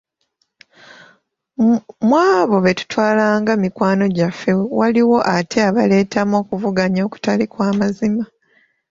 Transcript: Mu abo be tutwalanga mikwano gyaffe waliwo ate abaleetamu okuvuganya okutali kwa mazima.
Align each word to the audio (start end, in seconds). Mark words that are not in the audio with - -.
Mu 2.07 2.17
abo 2.37 2.55
be 2.63 2.71
tutwalanga 2.79 3.51
mikwano 3.63 4.05
gyaffe 4.15 4.51
waliwo 4.79 5.17
ate 5.35 5.57
abaleetamu 5.69 6.33
okuvuganya 6.41 7.01
okutali 7.07 7.45
kwa 7.53 7.69
mazima. 7.79 8.25